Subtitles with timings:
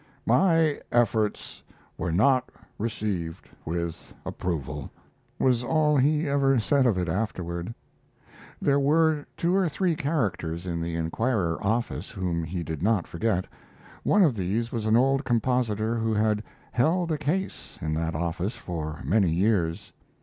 [0.25, 1.61] "My efforts
[1.95, 4.89] were not received with approval,"
[5.37, 7.75] was all he ever said of it afterward.
[8.59, 13.45] There were two or three characters in the 'Inquirer' office whom he did not forget.
[14.01, 16.41] One of these was an old compositor who had
[16.71, 19.93] "held a case" in that office for many years.